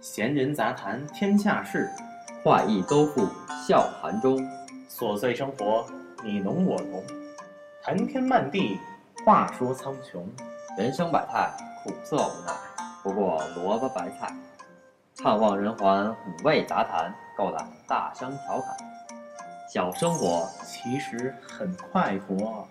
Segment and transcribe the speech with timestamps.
[0.00, 1.90] 闲人杂谈天下事，
[2.44, 3.28] 画意都付
[3.66, 4.38] 笑谈中。
[4.88, 5.84] 琐碎生活
[6.22, 7.02] 你侬我侬，
[7.82, 8.78] 谈天漫地
[9.24, 10.24] 话说苍穹。
[10.78, 11.50] 人生百态，
[11.82, 12.52] 苦涩无奈，
[13.02, 14.32] 不过萝卜白菜。
[15.22, 18.76] 盼望人寰，五味杂谈，够胆大声调侃。
[19.72, 22.68] 小生活其实很快活。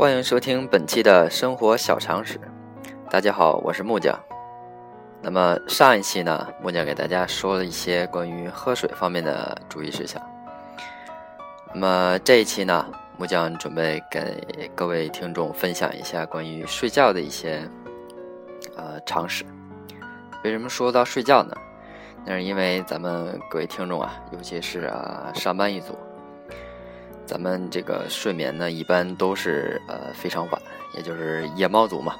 [0.00, 2.40] 欢迎收听本期的生活小常识。
[3.10, 4.18] 大家好，我是木匠。
[5.20, 10.18] 那么上一期呢，木匠给大家说了一些关于喝水方面的注意事项。
[11.74, 17.60] 那么这一期呢，木匠准备给各位听众分享一下关于睡觉的一些
[18.78, 19.44] 呃常识。
[20.42, 21.54] 为什么说到睡觉呢？
[22.24, 25.94] 那是因为咱们各位听众啊，尤其是啊上班一族。
[27.30, 30.60] 咱们这个睡眠呢，一般都是呃非常晚，
[30.96, 32.16] 也就是夜猫族嘛。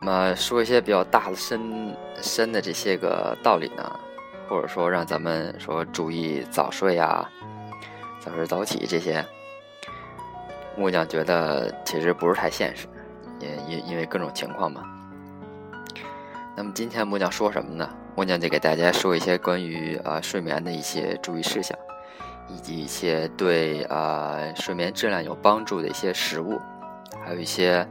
[0.00, 4.00] 那么说一些比较大的深深的这些个道理呢，
[4.48, 7.28] 或者说让咱们说注意早睡呀、
[8.18, 9.22] 早睡早起这些，
[10.74, 12.86] 木匠觉得其实不是太现实，
[13.40, 14.82] 也因因为各种情况嘛。
[16.56, 17.86] 那么今天木匠说什么呢？
[18.16, 21.76] 木匠就给大家说一些关于啊睡眠的一些注意事项。
[22.48, 26.60] 以及一些对啊睡眠质量有帮助的一些食物，
[27.24, 27.86] 还有一些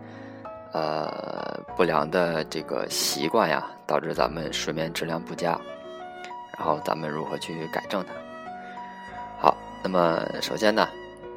[0.71, 5.59] 呃不良的这个习惯呀，导致咱们睡眠质量不佳，
[6.57, 8.13] 然后咱们如何去改正它？
[9.39, 10.87] 好，那么首先呢，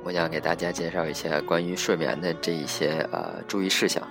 [0.04, 4.02] 我想给大家介绍一下关于睡眠的这一些呃注意事项。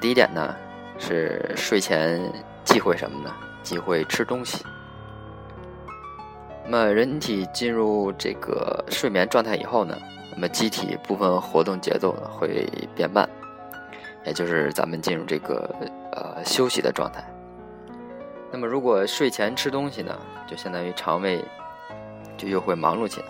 [0.00, 0.54] 第一点呢
[0.98, 2.20] 是睡前
[2.64, 3.34] 忌讳什么呢？
[3.62, 4.64] 忌讳吃东西。
[6.70, 9.96] 那么，人体进入这个睡眠状态以后呢，
[10.30, 13.26] 那么机体部分活动节奏呢会变慢，
[14.26, 15.74] 也就是咱们进入这个
[16.12, 17.24] 呃休息的状态。
[18.52, 20.14] 那么，如果睡前吃东西呢，
[20.46, 21.42] 就相当于肠胃
[22.36, 23.26] 就又会忙碌起来，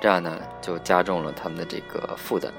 [0.00, 2.50] 这样呢就加重了他们的这个负担。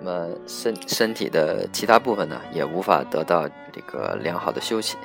[0.00, 4.96] 那么身身体的其他部分呢，也无法得到这个良好的休息。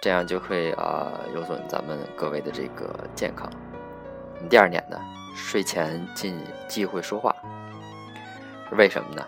[0.00, 3.50] 这样就会啊有损咱们各位的这个健康。
[4.48, 4.98] 第二点呢，
[5.36, 6.34] 睡前禁
[6.66, 7.36] 忌讳说话，
[8.72, 9.22] 为什么呢？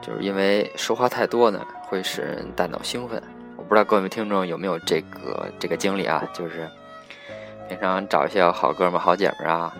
[0.00, 3.22] 就是因为说话太多呢，会使人大脑兴奋。
[3.58, 6.26] 我不知道各位听众有没有这个这个经历啊？
[6.32, 6.66] 就是
[7.68, 9.76] 平常找一些好哥们、好姐们啊，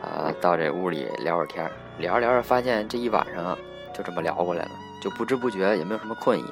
[0.00, 1.68] 啊，到这屋里聊会儿天，
[1.98, 3.58] 聊着聊着发现这一晚上
[3.92, 4.70] 就这么聊过来了，
[5.02, 6.44] 就不知不觉也没有什么困意。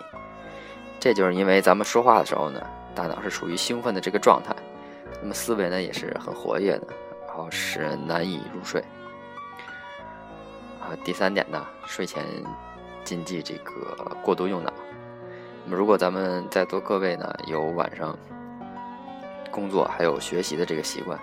[0.99, 2.61] 这就是因为咱们说话的时候呢。
[2.99, 4.53] 大脑是处于兴奋的这个状态，
[5.23, 6.89] 那么思维呢也是很活跃的，
[7.29, 8.83] 然后使人难以入睡。
[10.81, 12.25] 啊，第三点呢，睡前
[13.05, 13.73] 禁忌这个
[14.21, 14.73] 过度用脑。
[15.65, 18.19] 那么如果咱们在座各位呢有晚上
[19.49, 21.17] 工作还有学习的这个习惯，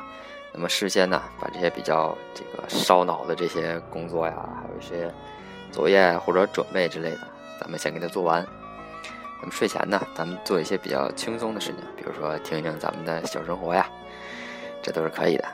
[0.54, 5.14] 那么事先呢把这些比较这个烧脑的这些工作呀，还有一些
[5.74, 7.28] 作业或者准备之类的，
[7.60, 8.48] 咱们先给它做完。
[9.46, 13.88] 那么睡前呢，咱们做一些比较轻松的事情，比如说听听咱们的小生活呀，
[14.82, 15.46] 这都是可以的。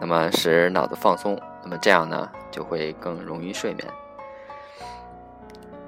[0.00, 3.88] 那么使脑子放松，那么这样呢就会更容易睡眠。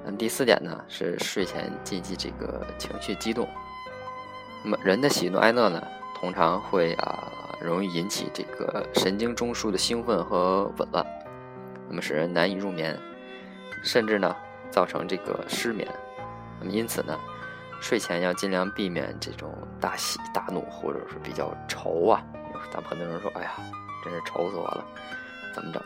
[0.05, 3.45] 那么第四点呢是睡前禁忌这个情绪激动。
[4.63, 11.05] 那么人的喜怒哀乐呢，通常会啊容易引起这个神经中枢的兴奋和紊乱，
[11.89, 12.97] 那么使人难以入眠，
[13.83, 14.33] 甚至呢
[14.71, 15.85] 造成这个失眠。
[16.61, 17.19] 那么因此呢。
[17.81, 22.23] 睡前要尽量避免这种大喜大怒，或者是比较愁啊。
[22.71, 23.53] 咱们很多人说：“哎呀，
[24.03, 24.85] 真是愁死我了，
[25.53, 25.81] 怎么整？”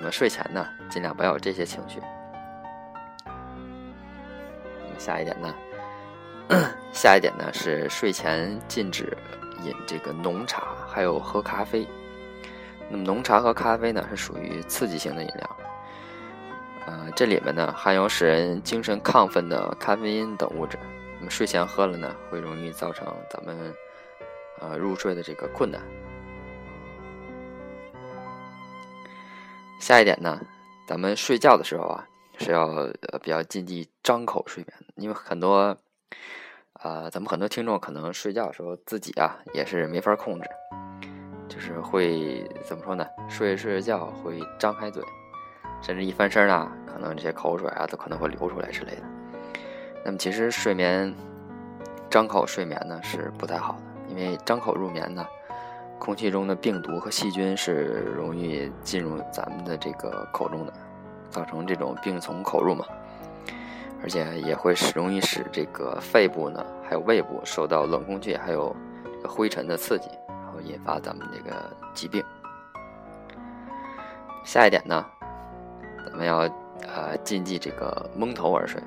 [0.00, 2.00] 那么睡前呢，尽量不要有这些情绪。
[4.96, 5.54] 下一点呢，
[6.92, 9.16] 下一点呢是睡前禁止
[9.62, 11.86] 饮这个浓茶，还有喝咖啡。
[12.90, 15.57] 那么浓茶和咖啡呢，是属于刺激性的饮料。
[16.86, 20.78] 呃，这里面呢含有使人精神亢奋的咖啡因等物质，
[21.18, 23.74] 那么睡前喝了呢，会容易造成咱们
[24.60, 25.80] 呃入睡的这个困难。
[29.80, 30.40] 下一点呢，
[30.86, 32.04] 咱们睡觉的时候啊，
[32.38, 32.66] 是要
[33.22, 35.76] 比较禁忌张口睡眠，因为很多
[36.72, 40.48] 啊，咱们很多听众可能睡觉的时候自己啊也是没法控制，
[41.48, 43.06] 就是会怎么说呢？
[43.28, 45.02] 睡着睡着觉会张开嘴。
[45.80, 49.02] 甚至一翻身呢，可可能这些口水啊都可能会流出来之类的。
[50.04, 51.14] 那么其实睡眠
[52.10, 55.24] 张口睡眠呢是不太好的，因为张口入眠呢，
[55.96, 60.72] 空气中的病毒和细菌是容易进入咱们的这个口中的，
[61.30, 62.84] 造成这种病从口入嘛。
[64.02, 71.54] 而且也会使容易使这个肺部呢，还有胃部受到冷空气还有这个灰尘的刺激，然后引发咱们这个
[71.94, 72.24] 疾病。
[74.44, 75.04] 下一点呢，
[76.08, 76.38] 咱们要
[76.86, 78.82] 呃禁忌这个蒙头而睡。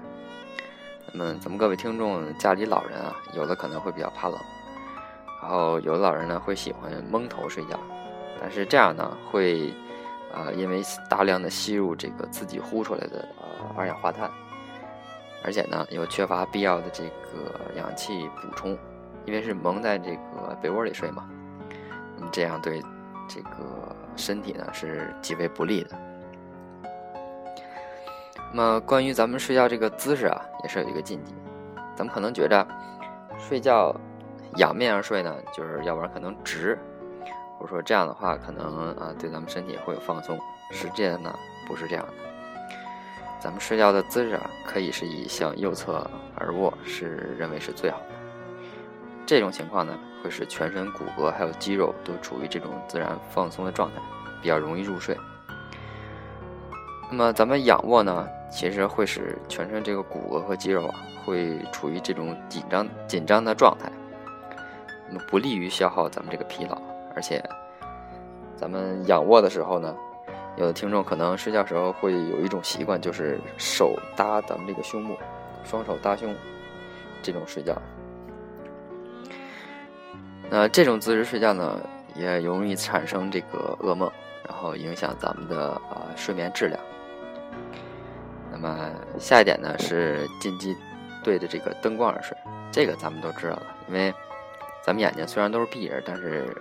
[1.11, 4.37] 那么咱们各位听众家里老人啊，有的可能会比较怕冷，
[5.41, 7.79] 然后有的老人呢会喜欢蒙头睡觉，
[8.39, 9.73] 但是这样呢会
[10.33, 13.45] 啊因为大量的吸入这个自己呼出来的呃
[13.77, 14.29] 二氧化碳。
[15.43, 18.77] 而且呢，又缺乏必要的这个氧气补充，
[19.25, 21.27] 因为是蒙在这个被窝里睡嘛，
[22.15, 22.79] 那么这样对
[23.27, 25.97] 这个身体呢是极为不利的。
[28.53, 31.33] 那么关于咱们睡觉这个姿势啊，也是有一个禁忌。
[31.95, 32.67] 咱们可能觉着
[33.37, 33.95] 睡觉
[34.57, 36.77] 仰面而睡呢，就是要不然可能直，
[37.57, 40.37] 或者说这样的话可能啊对咱们身体会有放松。
[40.71, 41.33] 实际上呢，
[41.67, 42.13] 不是这样的。
[43.39, 46.05] 咱们睡觉的姿势啊，可以是以向右侧
[46.35, 48.05] 而卧，是认为是最好的。
[49.25, 54.01] 这种情况呢，会使全身骨骼还有肌肉都处于这种自然放松的状态，
[54.41, 55.17] 比较容易入睡。
[57.09, 60.95] 那么咱们仰卧呢，其实会使全身这个骨骼和肌肉啊，
[61.25, 63.91] 会处于这种紧张紧张的状态，
[65.07, 66.79] 那么不利于消耗咱们这个疲劳。
[67.15, 67.43] 而且，
[68.55, 69.95] 咱们仰卧的时候呢。
[70.57, 75.17] 有的听众可能睡觉时候会有一种习惯，就是手搭咱们这个胸部，
[75.63, 76.35] 双手搭胸，
[77.23, 77.73] 这种睡觉。
[80.49, 81.79] 那这种姿势睡觉呢，
[82.15, 84.11] 也容易产生这个噩梦，
[84.45, 86.77] 然后影响咱们的啊睡眠质量。
[88.61, 90.77] 那么下一点呢是禁忌
[91.23, 92.37] 对着这个灯光而睡，
[92.71, 94.13] 这个咱们都知道了，因为
[94.83, 96.55] 咱们眼睛虽然都是闭着，但是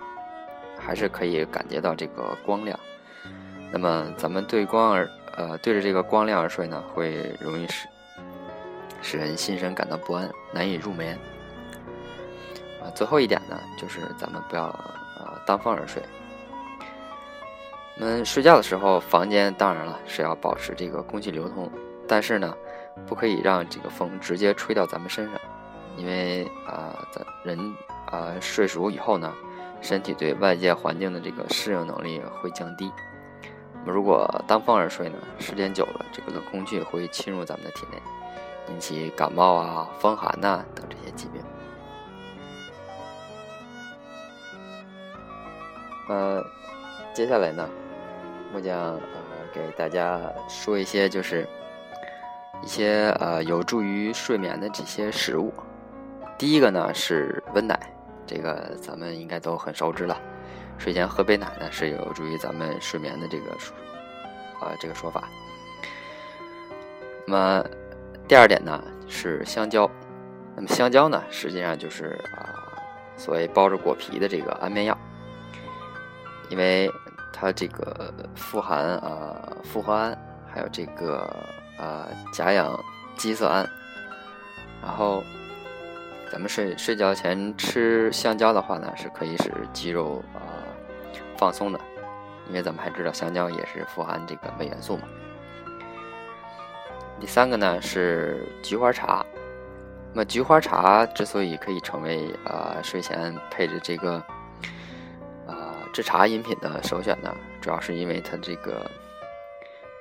[0.79, 2.79] 还是可以感觉到这个光亮。
[3.71, 5.07] 那么咱们对光而
[5.37, 7.87] 呃对着这个光亮而睡呢，会容易使
[9.03, 11.15] 使人心神感到不安，难以入眠。
[12.81, 14.63] 啊，最后一点呢，就是咱们不要
[15.19, 16.01] 呃当风而睡。
[17.99, 21.71] 我们睡觉的时候，房间当然了是要保持这个空气流通，
[22.11, 22.53] 但是呢，
[23.07, 25.39] 不可以让这个风直接吹到咱们身上，
[25.95, 27.73] 因为啊，咱人
[28.07, 29.33] 啊睡熟以后呢，
[29.79, 32.91] 身体对外界环境的这个适应能力会降低。
[33.85, 38.01] 如果当风而睡呢，时间久了，这个冷空气会侵入咱们的体内，
[38.67, 41.41] 引起感冒啊、风寒呐等这些疾病。
[46.09, 46.43] 呃，
[47.13, 47.69] 接下来呢，
[48.53, 48.99] 我将呃
[49.53, 51.47] 给大家说一些就是
[52.63, 55.53] 一些呃有助于睡眠的这些食物。
[56.37, 57.79] 第一个呢是温奶，
[58.25, 60.19] 这个咱们应该都很熟知了。
[60.77, 63.75] 睡前喝杯奶呢，是有助于咱们睡眠的这个说，
[64.59, 65.29] 啊这个说法。
[67.27, 67.65] 那么
[68.27, 69.89] 第二点呢是香蕉，
[70.55, 72.49] 那么香蕉呢实际上就是啊
[73.15, 74.97] 所谓包着果皮的这个安眠药，
[76.49, 76.91] 因为
[77.31, 80.17] 它这个富含啊复合胺，
[80.51, 81.31] 还有这个
[81.81, 82.79] 啊甲氧
[83.17, 83.67] 基色胺，
[84.81, 85.23] 然后
[86.31, 90.61] 咱们睡睡觉前吃香蕉的话呢，是可以使肌肉啊。
[91.37, 91.79] 放松的，
[92.47, 95.07] 因为咱们还知道香蕉也是富含这个镁元素嘛。
[97.19, 99.25] 第三个呢是菊花茶，
[100.13, 104.23] 那么菊花茶之所以可以成为啊睡前配着这个
[105.47, 108.85] 啊制茶饮品的首选呢，主要是因为它这个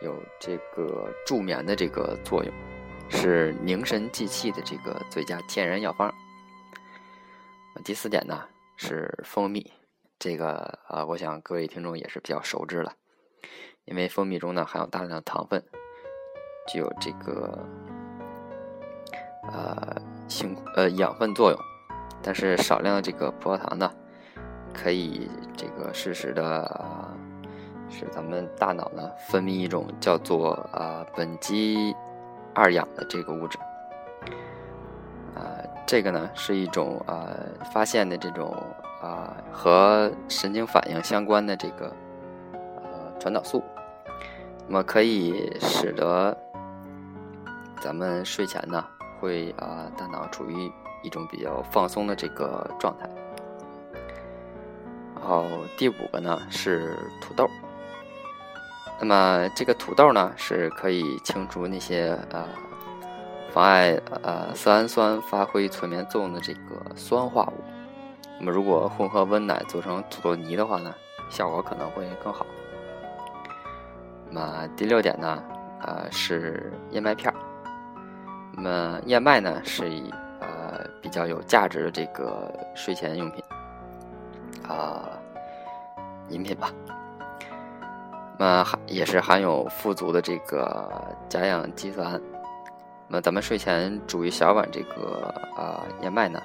[0.02, 2.52] 有这个助眠的这个作用，
[3.08, 6.12] 是凝神济气的这个最佳天然药方。
[7.84, 8.44] 第四点呢
[8.76, 9.72] 是蜂蜜。
[10.18, 12.92] 这个啊，我想各位听众也是比较熟知了，
[13.86, 15.64] 因为蜂蜜中呢含有大量的糖分，
[16.68, 17.66] 具有这个
[19.50, 19.96] 呃
[20.28, 21.58] 性呃养分作用，
[22.22, 23.90] 但是少量的这个葡萄糖呢，
[24.74, 25.26] 可以
[25.56, 26.99] 这个适时的
[27.90, 31.94] 使咱们大脑呢分泌一种叫做啊苯基
[32.54, 33.58] 二氧的这个物质，
[35.34, 37.28] 啊这个呢是一种啊
[37.72, 38.56] 发现的这种。
[39.02, 41.90] 啊，和神经反应相关的这个
[42.54, 43.62] 呃传导素，
[44.66, 46.36] 那么可以使得
[47.80, 48.84] 咱们睡前呢
[49.18, 50.70] 会啊大脑处于
[51.02, 53.08] 一种比较放松的这个状态。
[55.14, 55.46] 然后
[55.78, 57.48] 第五个呢是土豆，
[59.00, 62.46] 那么这个土豆呢，是可以清除那些呃
[63.50, 67.64] 妨碍呃色氨酸发挥催眠作用的这个酸化物。
[68.38, 70.94] 那么如果混合温奶做成土豆泥的话呢，
[71.30, 72.44] 效果可能会更好。
[74.28, 75.42] 那么第六点呢，
[75.80, 77.36] 呃是燕麦片儿。
[78.52, 83.42] 那么燕麦呢是以呃比较有价值的这个睡前用品
[84.68, 85.08] 啊
[86.28, 86.70] 饮品吧。
[88.40, 90.90] 那么含也是含有富足的这个
[91.28, 92.18] 甲氧基酸。
[93.06, 96.40] 那么咱们睡前煮一小碗这个啊燕麦呢，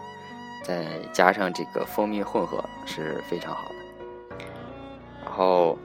[0.61, 4.45] 再加上这个蜂蜜混合是非常好的。
[5.23, 5.77] 然后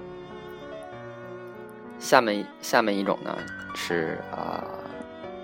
[2.00, 3.38] 下面下面一种呢
[3.76, 4.64] 是啊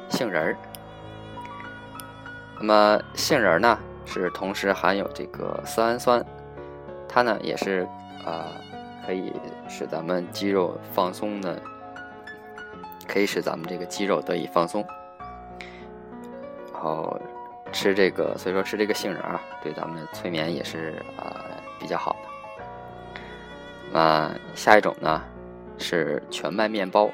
[0.09, 0.57] 杏仁儿。
[2.59, 6.27] 那么杏仁儿呢是同时含有这个色氨酸，
[7.09, 7.87] 它呢也是
[8.25, 8.51] 啊。
[9.07, 9.33] 可以
[9.69, 11.63] 使咱们肌肉放松的，
[13.07, 14.85] 可以使咱们这个肌肉得以放松。
[16.73, 17.17] 然后
[17.73, 21.41] 吃这个，所以说吃这个杏仁啊，对咱们的催眠也是啊
[21.79, 22.29] 比较好的。
[23.93, 25.23] 那下一种呢
[25.79, 27.09] 是全麦面包。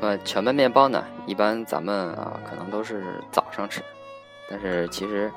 [0.00, 3.82] 那全麦面包呢，一般咱们啊可能都是早上吃，
[4.48, 5.30] 但是其实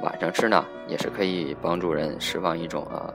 [0.00, 3.12] 晚上吃呢也是可以帮助人释放一种啊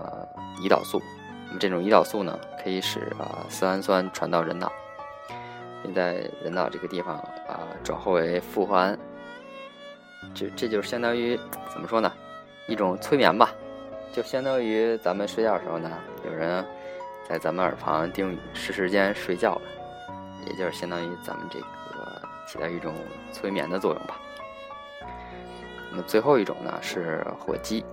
[0.62, 1.02] 胰岛素。
[1.48, 4.72] 那么这种胰岛素呢，可以使啊色氨酸传到人脑，
[5.84, 7.16] 并在人脑这个地方
[7.48, 8.98] 啊转化为复合胺。
[10.34, 11.40] 这这就是相当于
[11.72, 12.12] 怎么说呢？
[12.68, 13.52] 一种催眠吧，
[14.12, 15.92] 就相当于咱们睡觉的时候呢，
[16.25, 16.66] 有人
[17.30, 19.62] 在咱们耳旁叮，是时间睡觉了，
[20.48, 21.66] 也就是相当于咱们这个
[22.48, 22.94] 起到一种
[23.32, 24.20] 催眠的作用吧。
[25.92, 27.86] 那么最后一种呢是火鸡，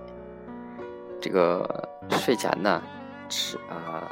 [1.21, 2.81] 这个睡前呢。
[3.33, 4.11] 吃啊，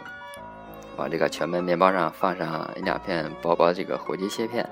[0.97, 4.67] 往这个全麦面包上放上一两片薄薄这个火鸡切片，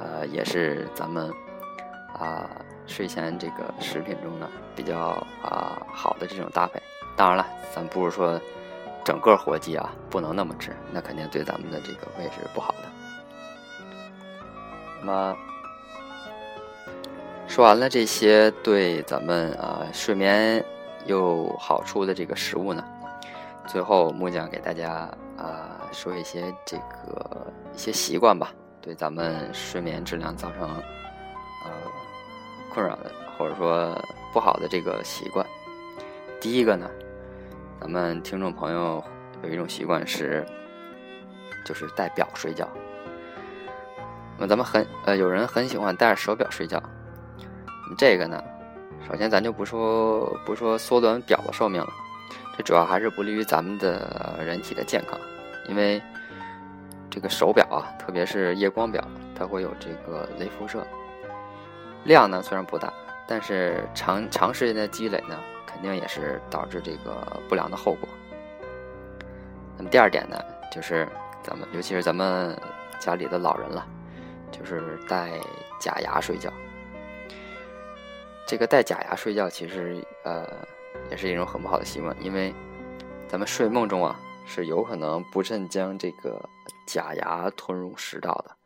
[0.00, 1.32] 呃，也是咱们
[2.12, 2.50] 啊
[2.84, 6.82] 睡前这个食品中呢比较啊好的这种搭配。
[7.14, 8.40] 当然了，咱不是说
[9.04, 12.88] 整个火鸡啊不能那么吃，那肯定对咱们的这个胃是不好的。
[15.00, 15.36] 那么
[17.46, 20.64] 说完了这些对咱们啊睡眠
[21.06, 22.84] 有好处的这个食物呢？
[23.66, 31.70] 最后，木匠给大家啊说一些这个一些习惯吧，对咱们睡眠质量造成呃
[32.72, 33.98] 困扰的，或者说
[34.32, 35.44] 不好的这个习惯。
[36.40, 36.88] 第一个呢，
[37.80, 39.02] 咱们听众朋友
[39.42, 40.46] 有一种习惯是，
[41.64, 42.68] 就是戴表睡觉。
[44.38, 46.82] 那咱们很呃有人很喜欢戴着手表睡觉，
[47.96, 48.42] 这个呢，
[49.08, 51.88] 首先咱就不说不说缩短表的寿命了。
[52.56, 55.18] 这主要还是不利于咱们的人体的健康，
[55.68, 56.00] 因为
[57.10, 59.04] 这个手表啊，特别是夜光表，
[59.36, 60.86] 它会有这个雷辐射，
[62.04, 62.92] 量呢虽然不大，
[63.26, 68.08] 但是长长时间的积累呢，肯定也是导致这个不良的后果。
[69.76, 71.08] 那么第二点呢，就是
[71.42, 72.56] 咱们尤其是咱们
[73.00, 73.84] 家里的老人了，
[74.52, 75.32] 就是戴
[75.80, 76.52] 假牙睡觉。
[78.46, 80.46] 这个戴假牙睡觉，其实呃。
[81.10, 82.54] 也是一种很不好的习惯，因为
[83.28, 86.48] 咱们睡梦中啊是有可能不慎将这个
[86.86, 88.56] 假牙吞入食道的。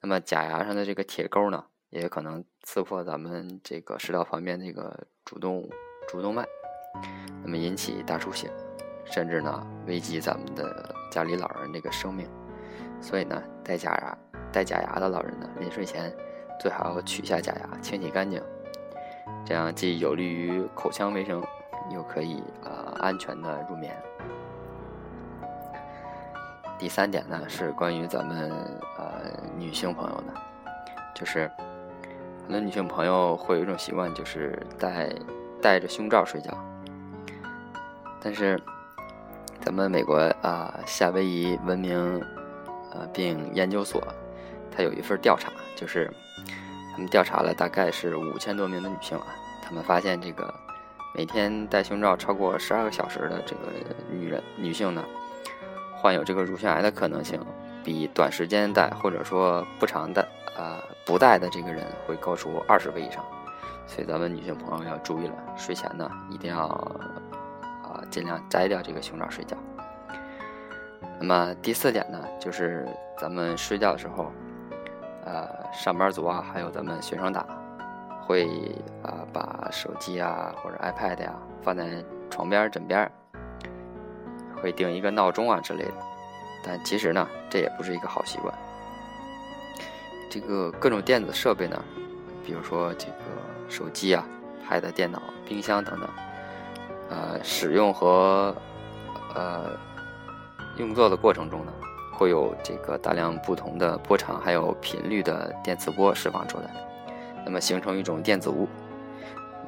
[0.00, 5.68] 那么假牙上的这个铁钩呢，也可能刺破咱们这个食道旁边这个主动
[6.06, 6.46] 主动脉，
[7.42, 8.50] 那么引起大出血，
[9.04, 12.28] 甚至呢危及咱们的家里老人这个生命。
[13.00, 14.18] 所以呢，戴假牙
[14.52, 16.14] 戴假牙的老人呢，临睡前
[16.60, 18.42] 最好取下假牙，清洗干净，
[19.44, 21.42] 这样既有利于口腔卫生。
[21.90, 23.94] 又可以啊安全的入眠。
[26.78, 28.50] 第三点呢是关于咱们
[28.96, 30.32] 呃女性朋友的，
[31.14, 31.50] 就是
[32.42, 35.10] 很多女性朋友会有一种习惯，就是戴
[35.60, 36.56] 戴着胸罩睡觉。
[38.18, 38.58] 但是
[39.60, 41.94] 咱们美国啊夏威夷文明
[42.94, 44.02] 呃病研究所，
[44.74, 46.10] 它有一份调查，就是
[46.94, 49.26] 他们调查了大概是五千多名的女性啊，
[49.62, 50.54] 他们发现这个。
[51.16, 53.70] 每天戴胸罩超过十二个小时的这个
[54.10, 55.04] 女人女性呢，
[55.96, 57.40] 患有这个乳腺癌的可能性，
[57.84, 60.22] 比短时间戴或者说不常戴
[60.56, 63.24] 啊不戴的这个人会高出二十倍以上。
[63.86, 69.56] 所以咱们女性朋友要注意了，睡前呢一定要啊尽量摘掉这个胸罩睡觉。
[71.20, 74.32] 那么第四点呢，就是咱们睡觉的时候，
[75.24, 77.46] 呃，上班族啊，还有咱们学生党。
[78.26, 78.48] 会
[79.02, 83.10] 啊，把手机啊或者 iPad 呀放在床边枕边，
[84.56, 85.94] 会定一个闹钟啊之类的。
[86.64, 88.54] 但其实呢，这也不是一个好习惯。
[90.30, 91.78] 这个各种电子设备呢，
[92.46, 93.14] 比如说这个
[93.68, 94.26] 手机啊、
[94.66, 96.08] pad、电脑、冰箱等等，
[97.10, 98.56] 呃，使用和
[99.34, 99.70] 呃
[100.78, 101.72] 用作的过程中呢，
[102.16, 106.70] 会有这个大量不同的波长还有频率的电磁波释放出来，
[107.44, 108.68] 那么形成一种电子雾，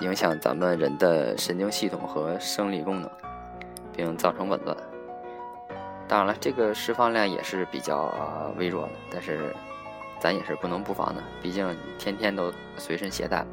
[0.01, 3.11] 影响咱们人的神经系统和生理功能，
[3.93, 4.77] 并造成紊乱。
[6.09, 8.15] 当然了，这个释放量也是比较
[8.57, 9.55] 微弱的，但是
[10.21, 13.47] 咱也是不能不防的，毕竟天天都随身携带嘛。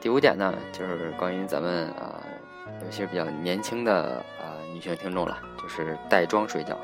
[0.00, 2.22] 第五点呢，就是关于咱们啊，
[2.84, 6.78] 有些比较年轻的啊女性听众了，就是带妆睡觉。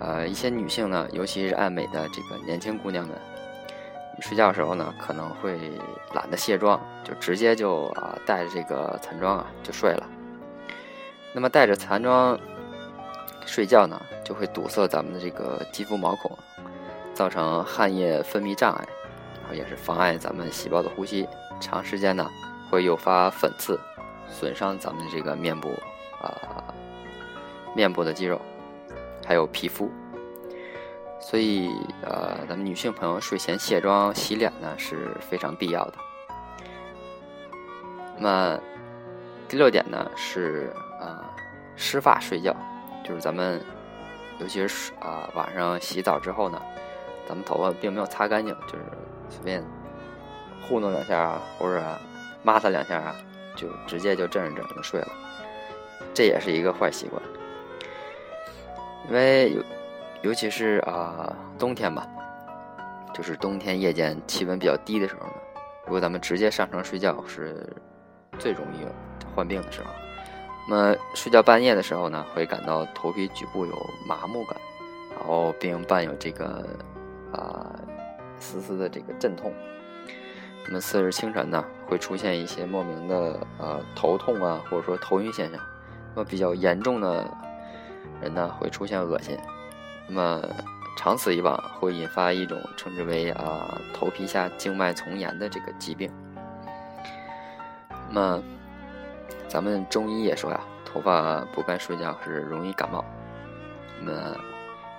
[0.00, 3.16] 呃，一些女性呢，尤其是爱美的这个年轻姑娘们，
[4.20, 5.58] 睡觉的时候呢，可能会
[6.14, 10.06] 懒得卸妆，就直接就啊带着这个残妆啊就睡了。
[11.32, 12.38] 那么带着残妆
[13.46, 16.30] 睡觉呢，就会堵塞咱们的这个肌肤毛孔，
[17.12, 18.86] 造成汗液分泌障碍，
[19.40, 21.26] 然后也是妨碍咱们细胞的呼吸。
[21.60, 22.28] 长时间呢，
[22.70, 23.78] 会诱发粉刺，
[24.28, 25.70] 损伤咱们的这个面部
[26.20, 26.34] 啊，
[27.74, 28.40] 面部的肌肉，
[29.26, 29.90] 还有皮肤。
[31.20, 31.70] 所以
[32.02, 35.94] 呃，咱们女性朋友睡前卸妆洗脸呢是非常必要的。
[38.16, 38.60] 那么
[39.48, 40.72] 第六点呢是。
[41.00, 41.20] 啊，
[41.76, 42.56] 湿发睡觉，
[43.04, 43.60] 就是咱们，
[44.38, 46.58] 尤其是啊晚上洗澡之后呢，
[47.28, 48.84] 咱们头发并没有擦干净，就是
[49.28, 49.62] 随便
[50.62, 51.82] 糊弄两下啊，或者
[52.42, 53.14] 抹它两下啊，
[53.54, 55.08] 就直接就枕着枕着就睡了，
[56.14, 57.20] 这也是一个坏习惯。
[59.08, 59.62] 因为尤
[60.22, 62.06] 尤其是啊冬天吧，
[63.12, 65.34] 就是冬天夜间气温比较低的时候呢，
[65.84, 67.66] 如果咱们直接上床睡觉，是
[68.38, 68.86] 最容易
[69.34, 69.86] 患病的时候。
[70.66, 74.56] 那么睡觉半夜的时候呢，会感到头皮局部有麻木感，
[75.14, 76.66] 然后并伴有这个
[77.32, 77.70] 啊
[78.40, 79.52] 丝丝的这个阵痛。
[80.66, 85.60] 那么次日清晨呢，会出现一些莫名的呃头痛啊，或者说头晕现象。
[86.14, 87.30] 那么比较严重的
[88.20, 89.38] 人呢，会出现恶心。
[90.08, 90.42] 那么
[90.96, 96.10] 长此以往，会引发一种称之为啊头皮下静脉丛炎的这个疾病。
[98.10, 98.42] 那么。
[99.46, 103.04] 咱们中医也说呀，头发不干睡觉是容易感冒。
[104.00, 104.36] 那么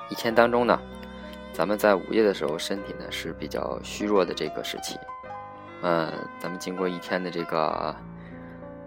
[0.08, 0.80] 一天当中呢，
[1.52, 4.98] 咱们在午夜的时候，身体呢是比较虚弱的这个时期。
[5.82, 7.94] 嗯，咱们经过一天的这个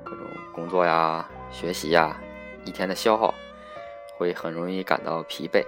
[0.02, 2.16] 各种工作呀、学习呀，
[2.64, 3.34] 一天的消耗，
[4.18, 5.64] 会很容易感到疲惫，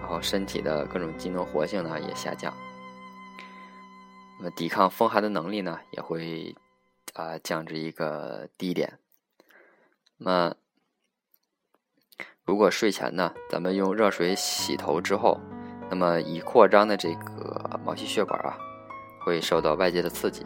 [0.00, 2.54] 然后身体的各种机能活性呢也下降。
[4.38, 6.56] 那么抵抗风寒的能力呢也会。
[7.14, 8.98] 啊，降至一个低点。
[10.18, 10.54] 那，
[12.44, 15.40] 如果睡前呢，咱们用热水洗头之后，
[15.88, 18.58] 那么已扩张的这个毛细血管啊，
[19.24, 20.44] 会受到外界的刺激。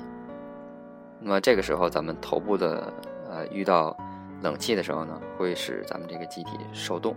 [1.19, 2.93] 那么这个时候，咱们头部的
[3.29, 3.97] 呃遇到
[4.43, 7.15] 冷气的时候呢，会使咱们这个机体受冻，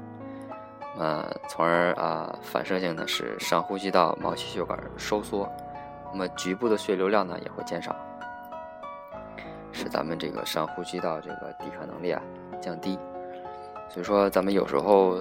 [0.97, 5.49] 呃，从而啊反射性的使上呼吸道毛细血管收缩，
[6.11, 7.95] 那么局部的血流量呢也会减少。
[9.71, 12.21] 使咱们这个上呼吸道这个抵抗能力啊
[12.61, 12.99] 降低，
[13.89, 15.17] 所以说咱们有时候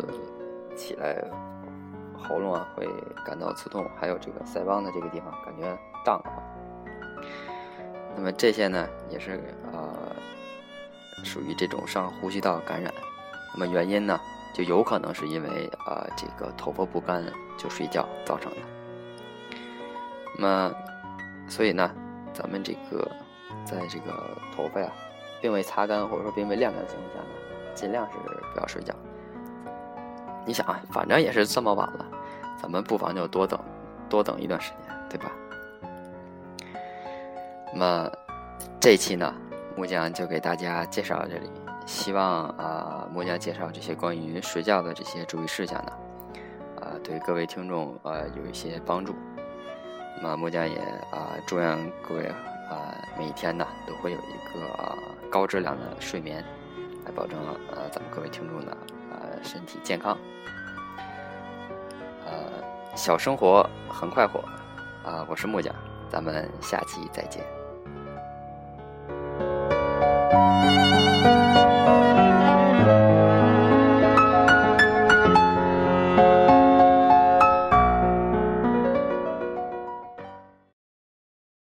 [0.77, 1.17] 起来
[2.19, 2.87] 喉咙啊会
[3.25, 6.37] 感到刺痛，还有这个腮帮的这个地方感觉胀啊。
[8.15, 9.41] 那么这些呢也是
[9.73, 9.95] 呃
[11.23, 12.93] 属于这种上呼吸道感染，
[13.55, 14.21] 那么原因呢
[14.53, 17.25] 就有可能是因为啊这个头发不干
[17.59, 18.59] 就睡觉造成的。
[20.39, 20.75] 那么
[21.49, 21.91] 所以呢
[22.33, 23.11] 咱们这个。
[23.65, 24.91] 在这个头发呀，
[25.41, 28.19] 并未擦干或者说并未晾干的情况下呢，尽量是
[28.55, 28.93] 不要睡觉。
[30.45, 32.05] 你想啊，反正也是这么晚了，
[32.61, 33.61] 咱们不妨就多等，
[34.09, 35.31] 多等一段时间，对吧？
[37.73, 38.11] 那么
[38.81, 39.33] 这期呢，
[39.77, 41.51] 木匠就给大家介绍到这里，
[41.87, 45.93] 希望啊，木匠介绍这些关于睡觉的这些注意事项呢，
[46.81, 49.15] 啊，对各位听众呃有一些帮助。
[50.17, 50.79] 那么木匠也
[51.11, 52.33] 啊，祝愿各位。
[52.71, 52.79] 呃，
[53.19, 54.97] 每天呢都会有一个
[55.31, 56.43] 高质量的睡眠，
[57.05, 57.39] 来保证
[57.71, 58.75] 呃咱们各位听众的
[59.11, 60.17] 呃身体健康。
[62.25, 62.33] 呃，
[62.97, 64.41] 小生活很快活
[65.05, 65.27] 啊！
[65.29, 65.75] 我是木匠，
[66.09, 67.62] 咱们下期再见。
[70.33, 71.02] Música